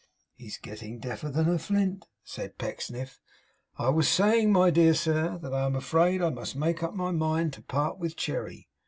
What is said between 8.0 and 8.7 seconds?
Cherry.